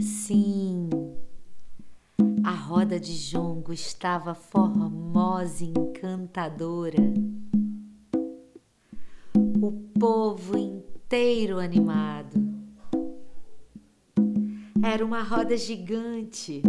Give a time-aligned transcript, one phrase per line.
[0.00, 0.88] Sim,
[2.44, 7.02] a roda de jongo estava formosa e encantadora.
[9.60, 12.42] O povo inteiro animado.
[14.82, 16.62] Era uma roda gigante,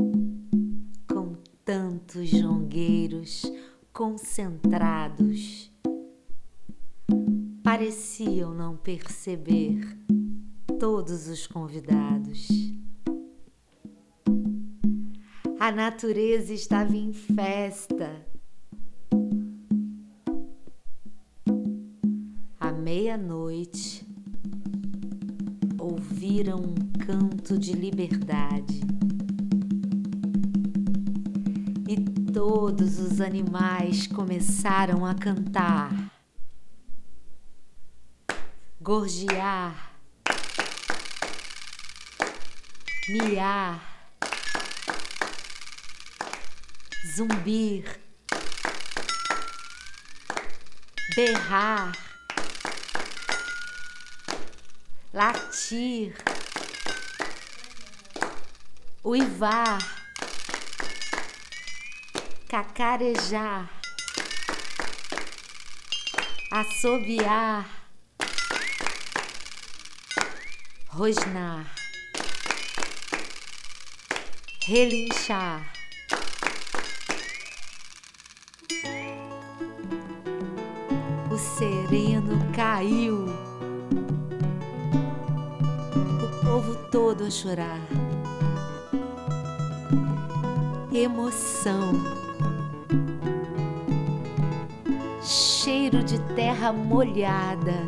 [1.07, 3.43] com tantos jongueiros
[3.93, 5.71] concentrados.
[7.63, 9.81] Pareciam não perceber
[10.79, 12.74] todos os convidados.
[15.65, 18.23] A natureza estava em festa.
[22.59, 24.07] À meia-noite,
[25.79, 28.79] ouviram um canto de liberdade.
[31.89, 36.11] E todos os animais começaram a cantar,
[38.79, 39.95] gorjear,
[43.09, 43.94] miar
[47.05, 47.85] zumbir,
[51.15, 51.91] berrar,
[55.13, 56.15] latir,
[59.03, 59.77] uivar,
[62.49, 63.69] cacarejar,
[66.51, 67.65] assobiar,
[70.91, 71.65] rosnar,
[74.67, 75.74] relinchar.
[81.35, 83.25] O sereno caiu.
[86.23, 87.81] O povo todo a chorar.
[90.93, 91.91] Emoção.
[95.21, 97.83] Cheiro de terra molhada.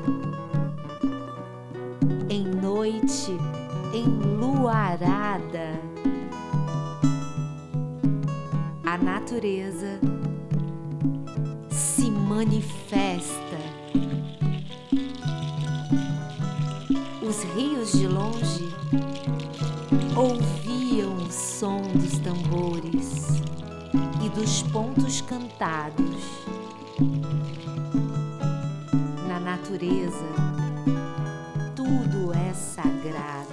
[2.30, 3.32] Em noite
[3.94, 5.80] enluarada.
[8.86, 10.02] A natureza
[12.38, 13.58] manifesta.
[17.20, 18.64] Os rios de longe
[20.16, 23.42] ouviam o som dos tambores
[24.24, 26.22] e dos pontos cantados.
[29.28, 30.28] Na natureza,
[31.76, 33.48] tudo é sagrado.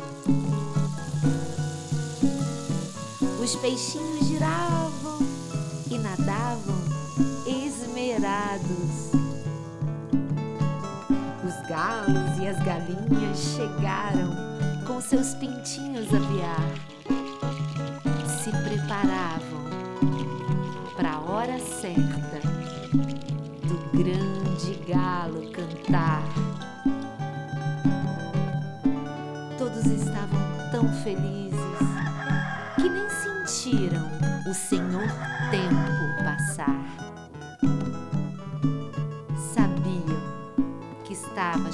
[3.43, 4.84] Os peixinhos giravam
[12.41, 14.31] E as galinhas chegaram
[14.87, 16.71] com seus pintinhos a piar.
[18.27, 19.65] Se preparavam
[20.95, 22.41] para a hora certa
[23.67, 26.23] do grande galo cantar.
[29.57, 30.41] Todos estavam
[30.71, 31.59] tão felizes
[32.77, 34.07] que nem sentiram
[34.47, 35.09] o Senhor
[35.51, 35.84] Tempo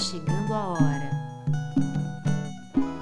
[0.00, 1.11] chegando a hora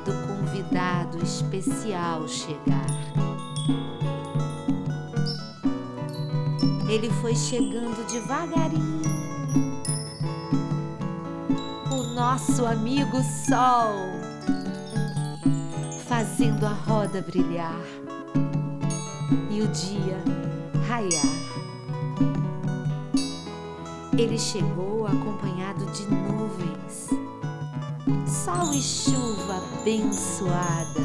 [0.04, 2.86] do convidado especial chegar.
[6.88, 9.02] Ele foi chegando devagarinho.
[11.92, 13.94] O nosso amigo Sol,
[16.08, 17.80] fazendo a roda brilhar
[19.50, 20.18] e o dia
[20.88, 21.47] raiar.
[24.18, 27.08] Ele chegou acompanhado de nuvens,
[28.26, 31.00] sol e chuva abençoada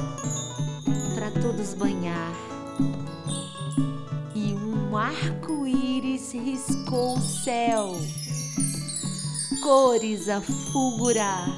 [1.14, 2.34] para todos banhar.
[4.34, 7.92] E um arco-íris riscou o céu,
[9.62, 11.50] cores a fulgurar.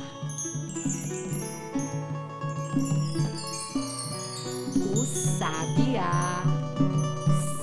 [4.93, 6.43] O sabiá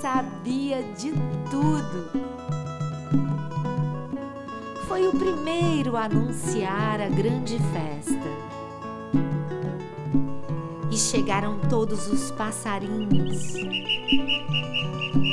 [0.00, 1.12] sabia de
[1.50, 2.22] tudo
[5.12, 8.52] o primeiro a anunciar a grande festa.
[10.90, 13.54] E chegaram todos os passarinhos,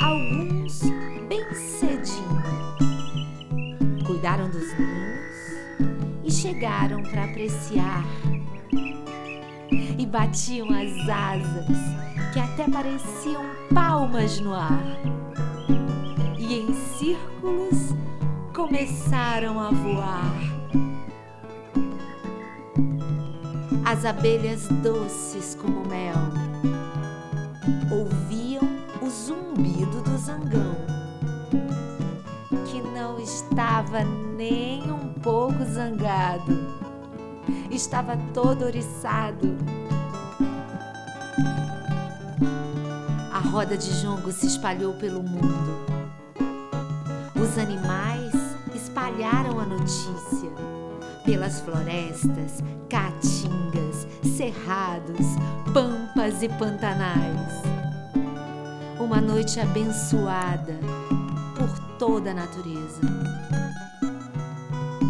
[0.02, 0.80] alguns
[1.28, 2.42] bem cedinho.
[4.06, 8.04] Cuidaram dos ninhos e chegaram para apreciar.
[9.98, 11.76] E batiam as asas
[12.32, 13.44] que até pareciam
[13.74, 14.82] palmas no ar.
[16.38, 17.99] E em círculos
[18.60, 20.36] começaram a voar.
[23.86, 26.14] As abelhas doces como mel
[27.90, 28.62] ouviam
[29.00, 30.76] o zumbido do zangão,
[32.66, 34.04] que não estava
[34.36, 36.52] nem um pouco zangado,
[37.70, 39.56] estava todo oriçado.
[43.50, 45.80] roda de jongo se espalhou pelo mundo.
[47.34, 48.29] Os animais
[49.10, 50.50] espalharam a notícia
[51.24, 55.26] pelas florestas, caatingas, cerrados,
[55.74, 57.62] pampas e pantanais.
[58.98, 60.78] Uma noite abençoada
[61.56, 63.00] por toda a natureza,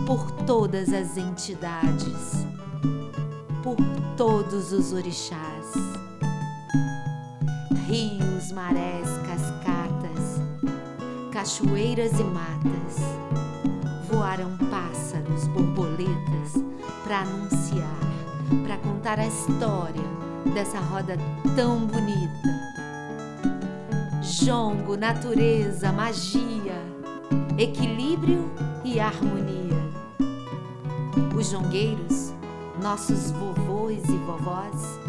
[0.07, 2.47] por todas as entidades,
[3.63, 3.77] por
[4.17, 5.67] todos os orixás.
[7.87, 10.41] Rios, marés, cascatas,
[11.33, 13.30] cachoeiras e matas,
[14.31, 16.63] voaram pássaros, borboletas
[17.03, 17.99] para anunciar,
[18.65, 20.05] para contar a história
[20.55, 21.17] dessa roda
[21.57, 22.49] tão bonita.
[24.23, 26.81] Jongo, natureza, magia,
[27.59, 28.49] equilíbrio
[28.85, 29.91] e harmonia.
[31.37, 32.33] Os jongueiros,
[32.81, 35.01] nossos vovôs e vovós,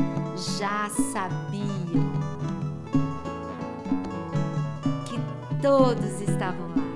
[0.57, 2.11] já sabiam
[5.05, 6.90] que todos estavam lá,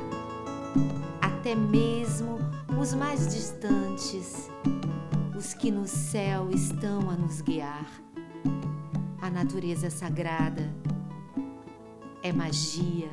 [1.46, 2.40] até mesmo
[2.82, 4.50] os mais distantes,
[5.38, 7.86] os que no céu estão a nos guiar.
[9.22, 10.64] A natureza sagrada
[12.24, 13.12] é magia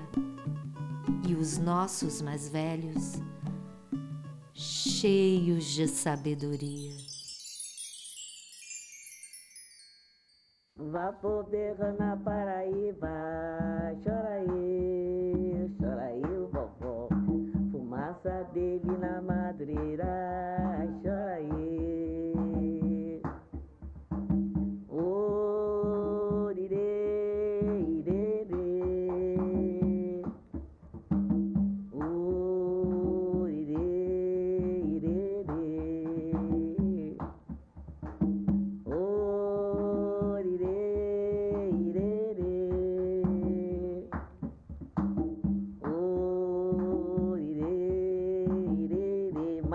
[1.29, 3.21] e os nossos mais velhos
[4.55, 6.97] cheios de sabedoria.
[10.75, 13.11] Vapor berra na Paraíba,
[14.03, 14.72] chora aí,
[18.85, 20.22] Na madreira,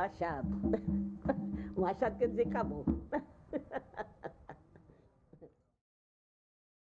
[0.07, 0.47] Machado.
[1.75, 2.85] Machado quer dizer acabou.